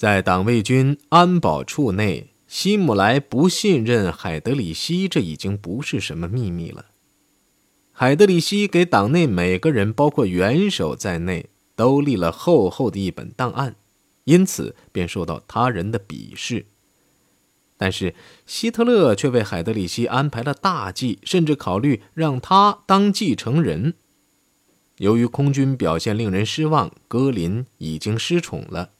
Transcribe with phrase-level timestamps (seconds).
[0.00, 6.86] 在党卫军安保处内，希姆莱不信任海德里希，这已经不是什么秘密了。
[7.92, 13.76] 海德里希给党内每个人，包括元首在内，都立了厚厚的一本档案，
[14.24, 16.64] 因此便受到他人的鄙视。
[17.76, 18.14] 但是
[18.46, 23.92] 希特勒却为海德里希安排了大计，甚至考虑让他当继承人。
[24.96, 28.92] 由于空军表现令人失望，戈林已经失宠了。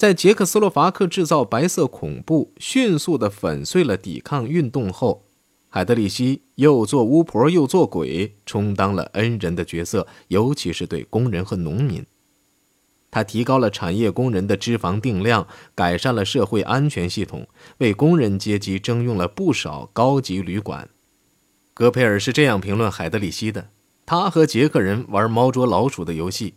[0.00, 5.26] 在捷克斯洛伐克制造白色恐怖，迅速的粉碎了抵抗运动后，
[5.68, 12.06] 海德里希又做巫婆又做鬼，充当了恩人的角色，尤其是对工人和农民。
[13.10, 17.46] 他提高了产业工人的脂肪定量，改善了社会安全系统，
[17.76, 20.88] 为工人阶级征用了不少高级旅馆。
[21.74, 23.68] 戈培尔是这样评论海德里希的：
[24.06, 26.54] 他和捷克人玩猫捉老鼠的游戏。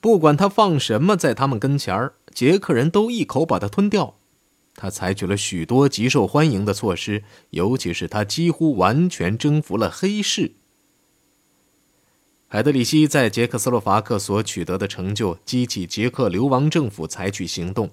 [0.00, 4.16] 不管他放什么在他们跟前儿，捷克人都一口把它吞掉。
[4.74, 10.52] 他采取了许多极受欢迎的措施，尤其是他几乎完全征服了黑市。
[12.48, 17.90] 海德里希在捷克斯洛伐克所取得的成就，激起捷克流亡政府采取行动。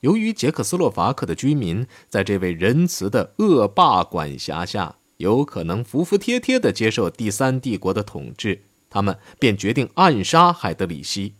[0.00, 8.62] 由于捷克斯洛伐克的居民在这位仁慈的恶霸管辖下，有可能服服帖帖地接受第三帝国的统治。
[8.88, 11.34] 他们便决定暗杀海德里希。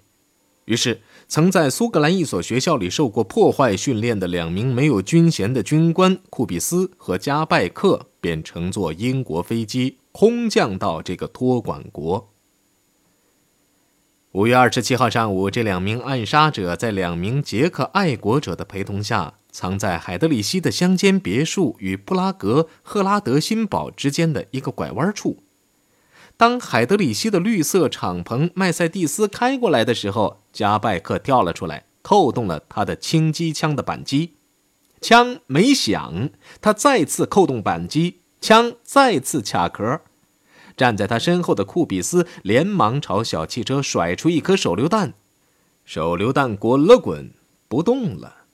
[0.66, 12.32] 于是，曾在苏格兰一所学校里受过破坏训练的两名没有军衔的军官库比斯和加拜克，便乘坐英国飞机空降到这个托管国。
[14.32, 25.36] 五月二十七号上午，这两名暗杀者在两名捷克爱国者的陪同下，藏在海德里希的乡间别墅与布拉格赫拉德辛堡之间的一个拐弯处。
[26.40, 34.36] 当海德里希的绿色敞篷麦塞蒂斯开过来的时候，加拜克跳了出来，扣动了他的轻机枪的扳机，
[35.02, 36.30] 枪没响。
[36.62, 40.00] 他再次扣动扳机，枪再次卡壳。
[40.78, 45.12] 站在他身后的库比斯连忙朝小汽车甩出一颗手榴弹，
[45.84, 47.34] 手榴弹滚了滚，
[47.68, 48.44] 不动了。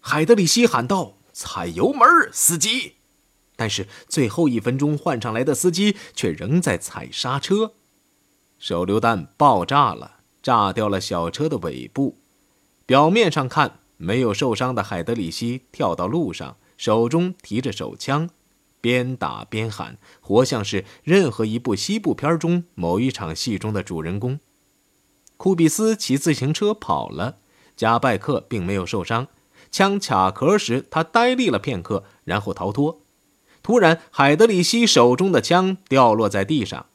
[0.00, 2.96] 海德里希喊道：“踩油门，司机！”
[3.62, 7.74] 但是最后一分钟换上来的司机却仍在踩刹车，
[8.58, 12.18] 手榴弹爆炸了，炸掉了小车的尾部。
[12.86, 18.28] 表面上看没有受伤的海德里希跳到路上，手中提着手枪，
[18.80, 24.40] 边打边喊，活像是任何一部西部片中某一场戏中的主人公。
[25.36, 27.36] 库比斯骑自行车跑了，
[27.76, 29.28] 加拜克并没有受伤。
[29.70, 33.01] 枪卡壳时，他呆立了片刻，然后逃脱。
[33.62, 36.86] 突然，海德里希手中的枪掉落在地上，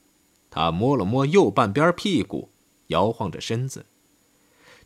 [0.50, 2.50] 他摸了摸右半边屁股，
[2.88, 3.86] 摇晃着身子。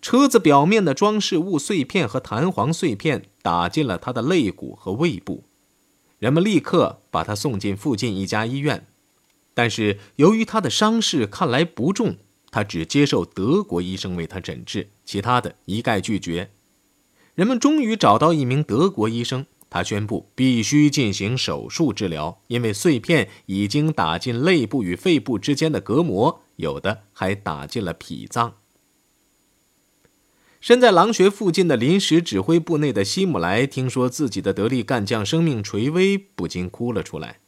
[0.02, 5.44] 车子表面的装饰物碎片和弹簧碎片打进了他的肋骨和胃部，
[6.20, 8.88] 人们立刻把他送进附近一家医院，
[9.54, 12.18] 但是由于他的伤势看来不重，
[12.50, 16.52] 他只接受德国医生为他诊治，其他的一概拒绝。
[17.34, 19.46] 人们终于找到一名德国医生。
[19.72, 28.56] 他宣布必须进行手术治疗，因为碎片已经打进肋部与肺部之间的隔膜，有的还打进了脾脏。
[30.60, 37.40] 身在狼穴附近的临时指挥部内的希姆莱听说自己的得力干将生命垂危，不禁哭了出来。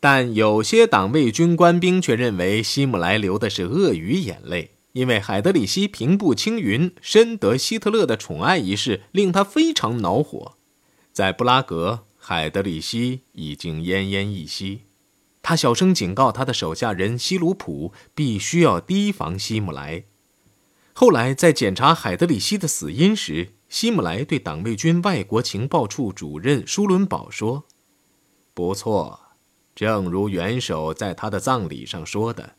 [0.00, 10.57] 但有些党卫军官兵却认为希姆莱流的是鳄鱼眼泪，因为海德里希平步青云、深得希特勒的宠爱一事令他非常恼火。
[11.18, 14.82] 在布拉格，海德里希已经奄奄一息。
[15.42, 20.04] 他小声警告他的手下人希鲁普，必须要提防希姆莱。
[20.92, 27.64] 后来，在检查海德里希的死因时，希姆莱对党卫军外国情报处主任舒伦堡说
[28.54, 29.18] ：“不错，
[29.74, 32.52] 正如元首在他的葬礼上说的，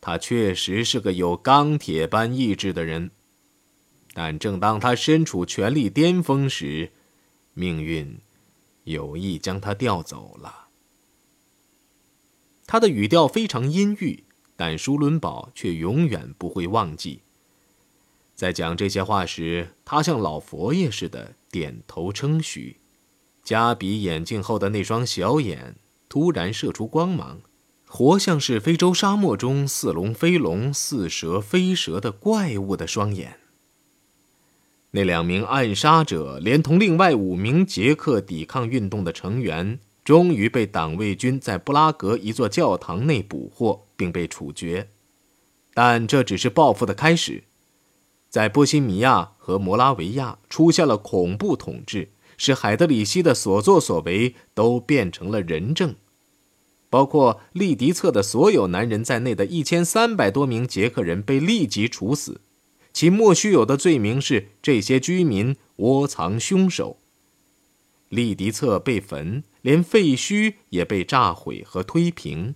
[0.00, 3.10] 他确实是个有钢铁般意志的人。
[4.14, 6.92] 但正当他身处权力巅峰时，”
[7.58, 8.20] 命运
[8.84, 10.68] 有意将他调走了。
[12.68, 14.22] 他的语调非常阴郁，
[14.54, 17.22] 但舒伦堡却永远不会忘记。
[18.36, 22.76] 在讲这些话时，他像老佛爷似的点头称许，
[23.42, 25.74] 加比眼镜后的那双小眼
[26.08, 27.40] 突然射出光芒，
[27.88, 33.40] 活像是非洲沙漠中似龙非龙、似蛇非蛇的怪物的双眼。
[34.92, 44.88] 那两名暗杀者连同另外五名捷克抵抗运动的成员，终于被党卫军在布拉格一座教堂内捕获，并被处决。
[45.74, 47.44] 但这只是报复的开始。
[48.30, 55.94] 在波西米亚和摩拉维亚出现了恐怖统治，使海德里希的所作所为都变成了人证。
[56.90, 62.40] 包括利迪策的所有男人在内的一千三百多名捷克人被立即处死，
[62.92, 66.98] 其莫须有的罪名是这些居民窝藏凶手。
[68.08, 72.54] 利迪策被焚，连废墟也被炸毁和推平。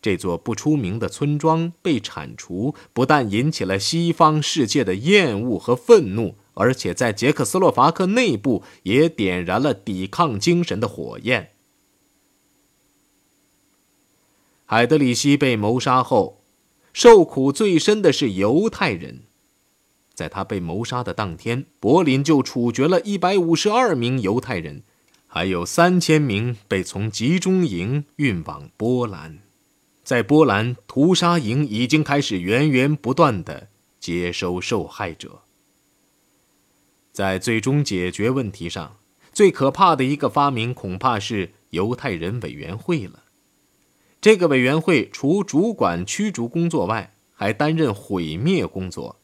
[0.00, 11.52] 这座不出名的村庄被铲除，不但引起了西方世界的厌恶和愤怒，而且在捷克斯洛伐克内部也点燃了抵抗精神的火焰。
[14.66, 16.43] 海德里希被谋杀后，
[16.94, 19.24] 受苦最深的是犹太人。
[20.14, 24.84] 在他被谋杀的当天，柏林就处决了一百五十二名犹太人，
[25.26, 29.40] 还有三千名被从集中营运往波兰。
[30.04, 33.66] 在波兰，屠杀营已经开始源源不断的
[33.98, 35.40] 接收受害者。
[37.10, 38.98] 在最终解决问题上，
[39.32, 43.23] 最可怕的一个发明恐怕是犹太人委员会了。
[44.24, 49.20] 这个委员会除主管驱逐工作外，还担任毁灭工作。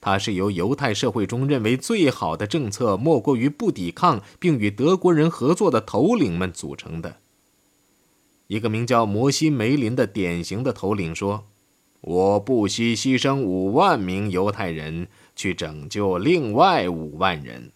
[0.00, 7.18] 它是由犹太社会中认为最好的政策莫过于不抵抗，并与德国人合作的头领们组成的。
[8.48, 11.46] 一个名叫摩西梅林的典型的头领说
[12.02, 15.06] ：“我不惜牺牲五万名犹太人
[15.36, 17.70] 去拯救另外五万人。”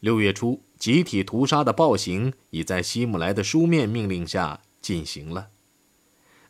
[0.00, 0.62] 六月初。
[0.78, 5.48] 集体屠杀的暴行已在希姆莱的书面命令下进行了。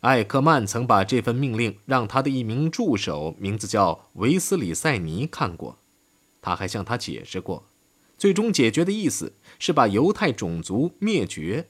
[0.00, 5.78] 艾克曼曾把这份命令让他的一名助手，名字叫维斯里塞尼看过。
[6.40, 7.66] 他还向他解释过，
[8.16, 11.68] 最终解决的意思是把犹太种族灭绝。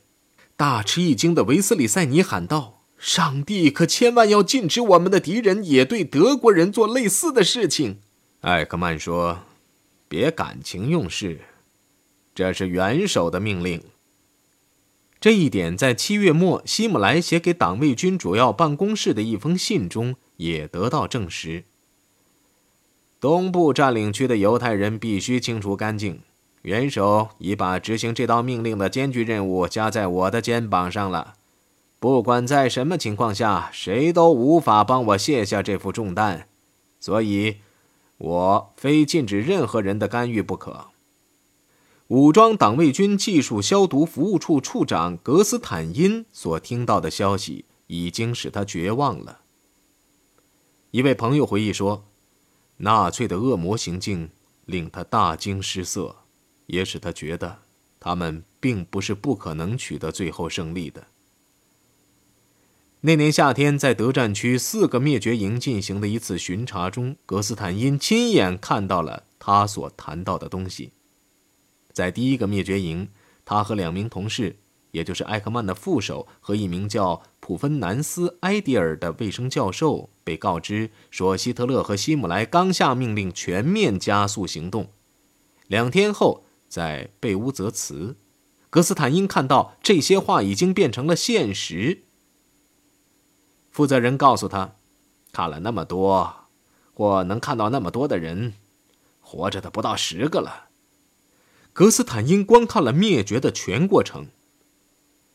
[0.57, 8.01] 大吃一惊的维斯里塞尼喊道：“上帝可千万要禁止我们的敌人也对德国人做类似的事情。”
[8.43, 9.45] 艾克曼说
[10.07, 11.41] ：“别感情用事。”
[12.39, 13.83] 这是元首的命令。
[15.19, 21.65] 这一点在七月末希姆莱写给党卫军主要办公室的一封信中也得到证实。
[23.19, 26.21] 东部占领区的犹太人必须清除干净。
[26.63, 31.35] 元首已把执行这道命令的艰巨任务加在我的肩膀上了。
[31.99, 36.47] 不管在什么情况下，谁都无法帮我卸下这副重担，
[37.01, 37.57] 所以，
[38.19, 40.91] 我非禁止任何人的干预不可。
[42.09, 49.41] 武装党卫军技术消毒服务处处长格斯坦因所听到的消息，已经使他绝望了。
[50.91, 52.07] 一位朋友回忆说
[52.79, 54.31] ：“纳粹的恶魔行径
[54.65, 56.17] 令他大惊失色，
[56.65, 57.59] 也使他觉得
[58.01, 61.09] 他们并不是不可能取得最后胜利的。”
[63.03, 70.93] 那年夏天，在德战区四个灭绝营进行的一次巡查中，格斯坦因亲眼看到了他所谈到的东西。
[71.99, 73.09] 在第一个灭绝营，
[73.45, 74.61] 他和两名同事，
[74.93, 84.91] 也就是艾克曼的副手和一名叫普芬南斯·埃迪尔的卫生教授，被告知说，希特勒和希姆莱刚下命令全面加速行动。
[85.67, 88.15] 两天后，在贝乌泽茨，
[88.71, 92.05] 格斯坦因看到这些话已经变成了现实。
[93.73, 94.77] 负责人告诉他，
[95.33, 96.47] 看了那么多，
[96.95, 98.55] 或能看到那么多的人，
[99.21, 100.68] 活着的不到十个了。
[101.79, 104.27] 格斯坦因观看了灭绝的全过程。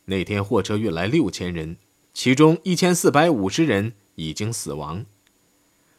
[0.08, 1.78] 那天货车运来六千人，
[2.14, 5.06] 其中一千四百五十人已经死亡。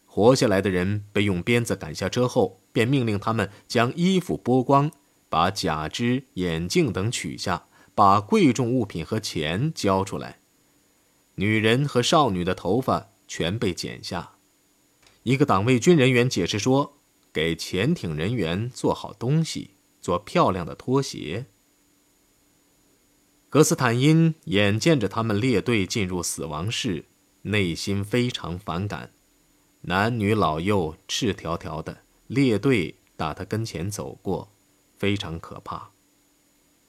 [0.04, 4.90] 活下来的人被用鞭子赶下车后，便命令他们将衣服剥光，
[5.30, 10.40] 把假肢、眼镜等取下，把贵重物品和钱交出来。
[11.36, 14.32] 女人和少女的头发全被剪下。
[15.22, 16.98] 一个党卫军人员解释说
[17.32, 19.70] ：“给潜艇人员做好东西。”
[20.04, 21.46] 做漂亮的拖鞋。
[23.48, 27.06] 格斯坦因眼见着他们列队进入死亡室，
[27.40, 29.12] 内心非常反感。
[29.80, 34.50] 男女老幼赤条条的列队打他跟前走过，
[34.94, 35.92] 非常可怕。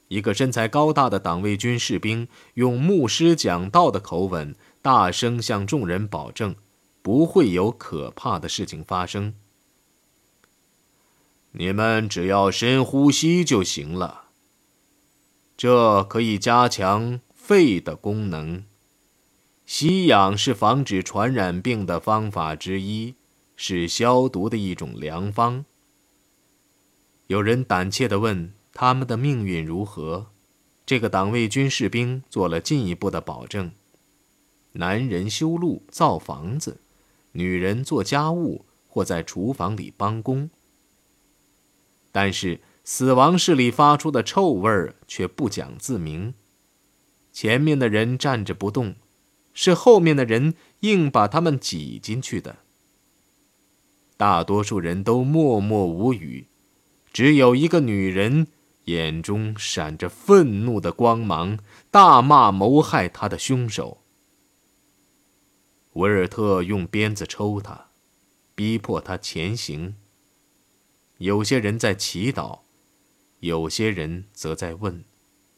[0.09, 6.53] 一个身材高大的党卫军士兵用牧师讲道的口吻，大声向众人保证，
[7.01, 9.35] 不会有可怕的事情发生。
[11.57, 14.25] 你们只要深呼吸就行了。
[15.55, 18.65] 这可以加强肺的功能。
[19.65, 23.15] 吸氧是防止传染病的方法之一，
[23.55, 25.65] 是消毒的一种良方。
[27.27, 30.27] 有人胆怯地问：“他们的命运如何？”
[30.85, 33.71] 这个党卫军士兵做了进一步的保证：
[34.73, 36.81] 男人修路、造房子，
[37.31, 40.49] 女人做家务或在厨房里帮工。
[42.15, 46.33] 但是死亡室里发出的臭味却不讲自明。
[47.33, 48.95] 前面的人站着不动，
[49.53, 52.59] 是后面的人硬把他们挤进去的。
[54.15, 56.47] 大多数人都默默无语，
[57.11, 58.47] 只有一个女人
[58.85, 61.59] 眼中闪着愤怒的光芒，
[61.91, 63.97] 大骂谋害她的凶手。
[65.95, 67.87] 维尔特用鞭子抽他，
[68.55, 69.95] 逼迫他前行。
[71.17, 72.59] 有些人在祈祷，
[73.39, 75.05] 有些人则在问：“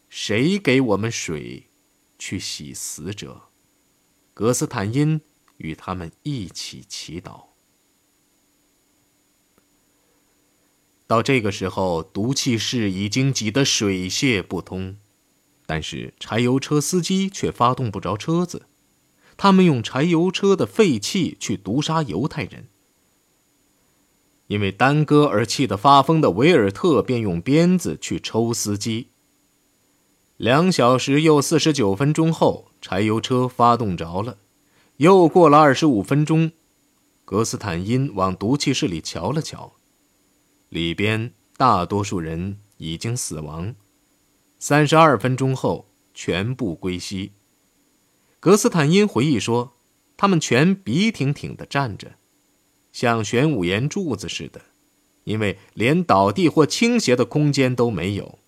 [0.08, 1.68] 谁给我们水，
[2.20, 3.50] 去洗死者？”
[4.36, 5.22] 格斯坦因
[5.58, 7.46] 与他们一起祈祷。
[11.08, 14.98] 到这个时候，毒气室已经挤得水泄不通，
[15.66, 18.68] 但是柴油车司机却发动不着车子。
[19.38, 22.68] 他们用柴油车的废气去毒杀犹太人。
[24.48, 29.08] 因为耽搁而气得发疯的维尔特便用鞭子去抽司机。
[30.38, 34.38] 两小时又四十九分钟后，柴油车发动着了。
[34.98, 36.52] 又过了二十五分钟，
[37.26, 39.74] 格斯坦因往毒气室里瞧了瞧，
[40.70, 43.76] 里边大多数人已经死亡。
[44.60, 47.34] 三十二分钟后，全部归西。
[48.40, 49.74] 格斯坦因回忆说
[50.16, 52.14] ：“他们全笔挺挺地站着。”
[52.92, 54.62] 像玄武岩柱子似的，
[55.24, 58.40] 因为连倒地或倾斜的空间都没有。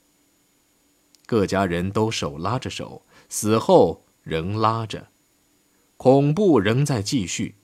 [1.25, 5.09] 各家人都手拉着手，死后仍拉着，
[5.97, 7.55] 恐怖仍在继续。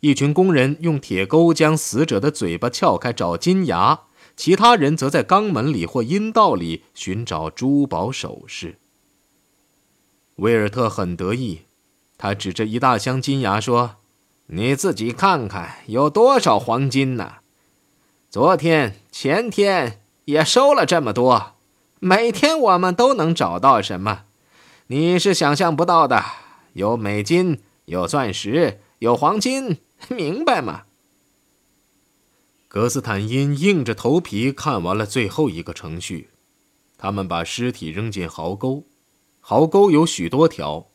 [0.00, 4.02] 一群工人用铁钩将死者的嘴巴撬开找金牙，
[4.36, 8.78] 其他人则在肛门里或阴道里寻找珠宝首饰。
[10.36, 11.62] 威尔特很得意，
[12.16, 13.96] 他指着一大箱金牙说。
[14.50, 17.34] 你自己看看有多少黄金呢？
[18.30, 21.56] 昨天、前天也收了这么多，
[22.00, 24.24] 每天我们都能找到什么？
[24.86, 26.24] 你是想象不到的，
[26.72, 30.84] 有美金，有钻石，有黄金，明白吗？
[32.68, 36.30] 格斯坦因硬着头皮看完了最后一个程序，
[36.96, 38.84] 他们把尸体扔进壕沟，
[39.40, 40.86] 壕沟有许多条，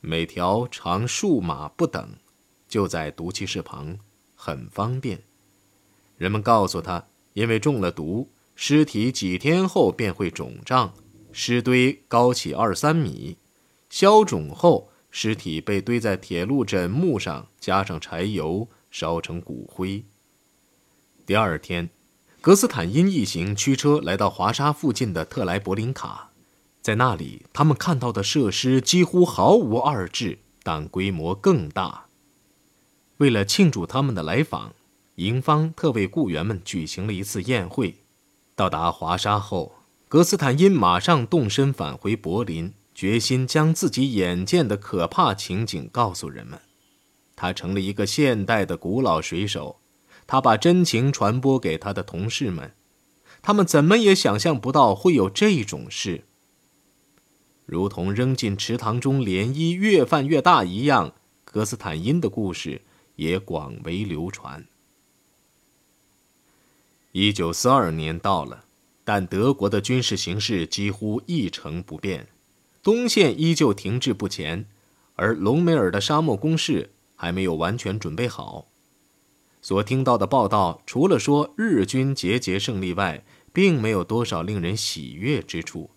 [0.00, 2.10] 每条长数码不等。
[2.70, 3.98] 就在毒气室旁，
[4.34, 5.20] 很方便。
[6.16, 10.94] 人们告诉他，因为中了毒，尸体几天后便会肿胀，
[11.32, 13.36] 尸堆高起二三米。
[13.90, 20.04] 消肿后，尸体被堆在铁路枕木上，加上柴油，烧成骨灰。
[21.26, 21.90] 第二天，
[22.40, 26.30] 格斯坦因一行驱车来到华沙附近的特莱伯林卡，
[26.80, 32.06] 在那里，他们看到的设施几乎毫无二致，但规模更大。
[33.20, 34.72] 为了庆祝他们的来访，
[35.16, 37.96] 营方特为雇员们举行了一次宴会。
[38.56, 39.74] 到达华沙后，
[40.08, 46.58] 格斯坦因马上动身返回柏林，决心将自己眼见的可怕情景告诉人们。
[47.36, 49.80] 他成了一个现代的古老水手，
[50.26, 52.72] 他把真情传播给他的同事们，
[53.42, 56.24] 他们怎么也想象不到会有这种事。
[57.66, 61.12] 如同扔进池塘中涟漪越泛越大一样，
[61.44, 62.80] 格斯坦因的故事。
[63.20, 64.64] 也广为流传。
[67.12, 68.64] 一九四二年到了，
[69.04, 72.28] 但德国的军事形势几乎一成不变，
[72.82, 74.64] 东线依旧停滞不前，
[75.16, 78.68] 而隆美尔的沙漠攻势还没有完全准备好。
[79.60, 83.22] 所听到的报道，除了说日军节节胜利外，
[83.52, 85.90] 并没有多少令人喜悦之处。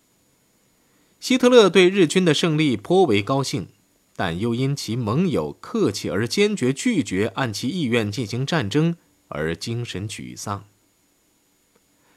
[1.22, 3.68] 希特勒对日军的胜利颇为高兴。
[4.24, 8.96] 但又因其盟友客气而坚决拒绝按其意愿进行战争
[9.28, 10.64] 而精神沮丧。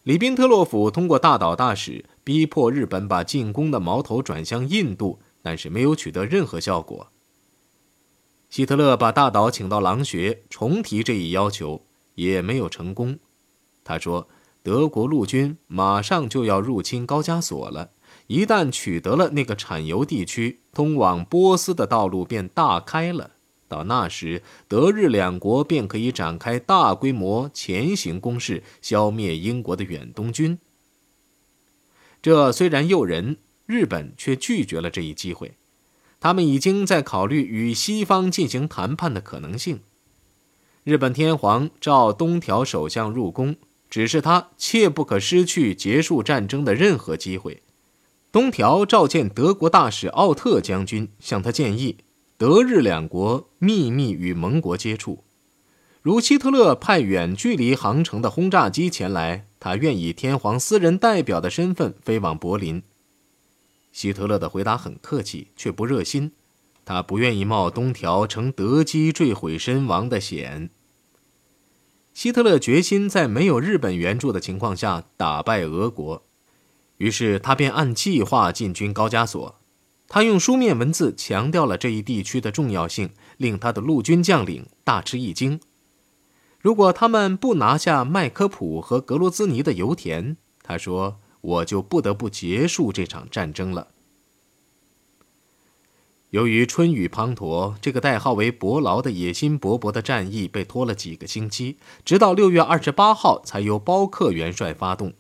[0.05, 7.09] 里宾特洛甫通过大岛大使逼迫日本把进攻的矛头转向印度，但是没有取得任何效果。
[8.51, 11.85] 希特勒把大岛请到狼穴重提这一要求，
[12.15, 13.19] 也没有成功。
[13.83, 14.29] 他说
[14.63, 17.91] ：“德国陆军马上就要入侵高加索了。”
[18.27, 23.33] 一旦取得了那个产油地区，通往波斯的道路便大开了。
[23.69, 30.59] 到那时，德日两国便可以展开大规模前行攻势，消灭英国的远东军。
[32.23, 35.55] 这虽然诱人，日本却拒绝了这一机会。
[36.19, 39.81] 他们已经在考虑与西方进行谈判的可能性。
[40.83, 43.57] 日本天皇召东条首相入宫，
[43.91, 47.63] 指示他切不可失去结束战争的任何机会。
[48.37, 51.97] 东条召见德国大使奥特将军，向他建议，
[52.37, 55.25] 德日两国秘密与盟国接触，
[56.03, 62.83] 如希特勒派远距离航程的轰炸机前来，他愿以天皇私人代表的身份飞往柏林。
[63.91, 66.33] 希特勒的回答很客气，却不热心。
[66.85, 70.69] 他不愿意冒东条乘德机坠毁身亡的险。
[72.13, 76.26] 希特勒决心在没有日本援助的情况下打败俄国，
[76.99, 79.57] 于是他便按计划进军高加索。
[80.09, 85.61] 他用书面文字强调了这一地区的重要性，令他的陆军将领大吃一惊。
[86.61, 93.89] 如果他们不拿下麦科普和格罗兹尼的油田，他说，我就不得不结束这场战争了。
[96.31, 105.15] 由于春雨滂沱，这个代号为“伯劳”的野心勃勃的战役被拖了几个星期，直到六月二十八号才由包克元帅发动。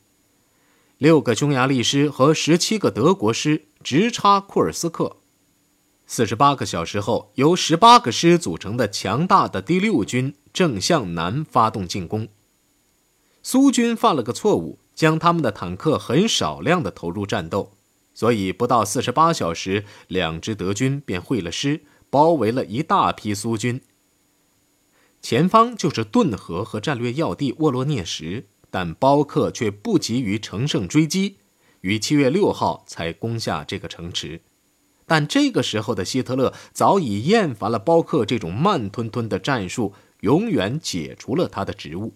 [0.99, 5.19] 六个匈牙利师和十七个德国师直插库尔斯克。
[6.07, 12.29] 四十八个小时后，由十八个师组成的强大的第六军正向南发动进攻。
[13.43, 17.75] 苏军犯了个错误，将他们的坦克很少量的投入战斗，
[18.15, 23.83] 所以不到四十八小时，两支德军便会了师，包围了一大批苏军。
[25.21, 31.39] 前方就是顿河和战略要地沃洛涅什，但包克却不急于乘胜追击，
[31.81, 34.43] 于七月六号才攻下这个城池。
[35.07, 42.13] 但这个时候的希特勒早已厌烦了包克这种慢吞吞的战术，永远解除了他的职务。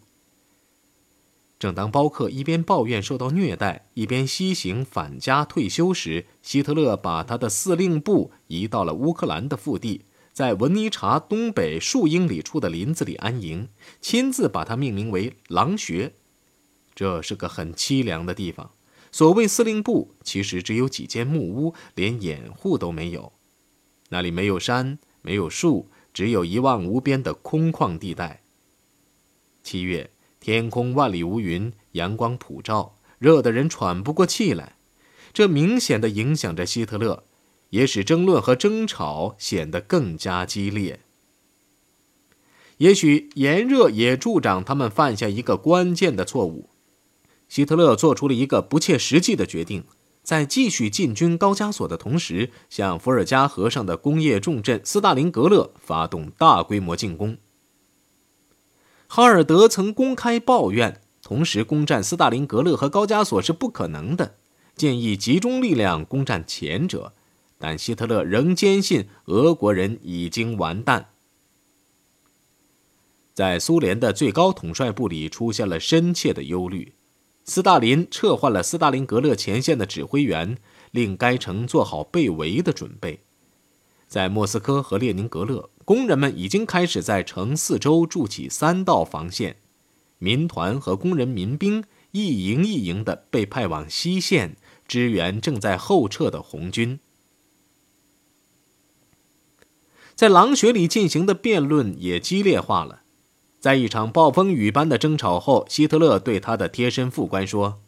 [1.59, 13.71] 正当包克一边抱怨受到虐待，一边西行返家退休时，希特勒把他的司令部移到了乌克兰的腹地，在文尼察东北数英里处的林子里安营，
[14.03, 16.13] 亲自把他命名为“狼穴”。
[16.95, 18.73] 这是个很凄凉的地方。
[19.13, 23.33] 所谓司令部，其实只有几间木屋，连掩护都没有。
[24.11, 28.43] 那里没有山，没有树，只有一望无边的空旷地带。
[29.63, 34.77] 七月，天空万里无云，阳光普照，热得人喘不过气来。
[35.33, 37.25] 这明显的影响着希特勒，
[37.71, 41.01] 也使争论和争吵显得更加激烈。
[42.79, 46.71] 也许炎热也助长他们犯下一个关键的错误。
[47.51, 49.83] 希特勒做出了一个不切实际的决定，
[50.23, 57.37] 在继续进军高加索的同时，向伏尔加河上的工业重镇斯大林格勒发动大规模进攻。
[59.09, 64.37] 哈尔德曾公开抱怨，同时攻占斯大林格勒和高加索是不可能的，
[64.77, 67.13] 建议集中力量攻占前者。
[67.59, 71.09] 但希特勒仍坚信俄国人已经完蛋。
[73.35, 76.93] 在苏联的最高统帅部里出现了深切的忧虑。
[77.45, 80.57] 斯大林撤换了斯大林格勒前线的指挥员，
[80.93, 83.21] 令该城做好被围的准备。
[84.07, 89.57] 在莫斯科和列宁格勒，工人们已经开始在城四周筑起三道防线，
[90.19, 97.01] 民团和工人民兵一营一营的被派往西线支援正在后撤的红军。
[100.15, 103.00] 在狼穴里进行的辩论也激烈化了。
[103.61, 107.79] 在一场暴风雨般的争吵后，希特勒对他的贴身副官说：“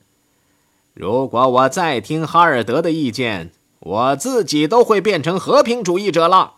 [0.92, 6.56] 如果我再听哈尔德的意见，我自己都会变成和平主义者了。”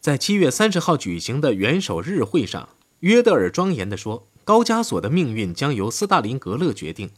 [0.00, 2.68] 在七月三十号举行的元首日会上，
[3.00, 7.10] 约德尔庄严地说：“高加索的命运将由斯大林格勒决定。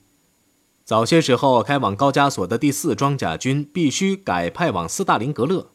[0.83, 5.71] 早些时候开往高加索的第四装甲军必须改派往斯大林格勒。”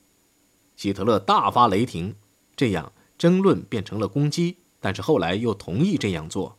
[0.75, 2.15] 希特勒大发雷霆，
[2.55, 4.57] 这样争论变成了攻击。
[4.79, 6.57] 但是后来又同意这样做。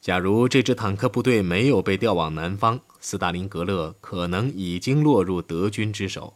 [0.00, 6.34] 假如这支坦克部队没有被调往南方，斯大林格勒可能已经落入德军之手。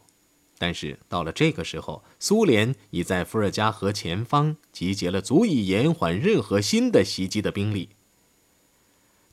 [0.57, 7.91] 但是到了这个时候，苏联已在伏尔加河前方集结了足以延缓任何新的袭击的兵力。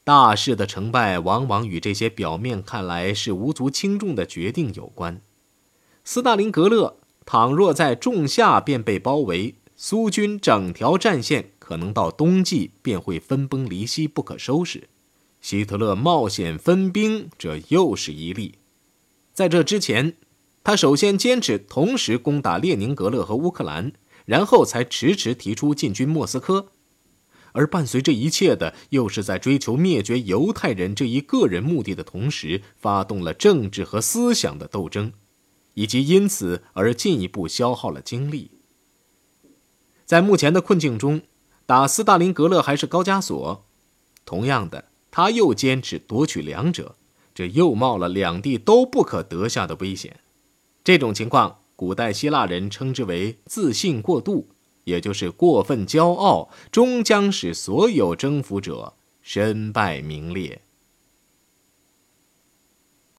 [0.03, 5.19] 大事的成败往往与这些表面看来是无足轻重的决定有关。
[6.03, 14.87] 斯大林格勒倘若在仲夏便被包围，苏军整条战线可能到冬季便会分崩离析，不可收拾。
[15.41, 18.55] 希特勒冒险分兵，这又是一例。
[19.33, 20.15] 在这之前，
[20.63, 23.91] 他首先坚持同时攻打列宁格勒和乌克兰，
[24.25, 26.69] 然后才迟迟提出进军莫斯科。
[27.51, 35.11] 而伴随这一切的，又是在追求灭绝犹太人这一个人目的的同时，发动了政治和思想的斗争，
[35.73, 38.51] 以及因此而进一步消耗了精力。
[40.05, 41.21] 在目前的困境中，
[41.65, 43.65] 打斯大林格勒还是高加索？
[44.23, 46.95] 同样的，他又坚持夺取两者，
[47.33, 50.19] 这又冒了两地都不可得下的危险。
[50.83, 54.49] 这种情况，古代希腊人称之为自信过度。
[54.83, 60.61] 也就是过分骄傲，终将使所有征服者身败名裂。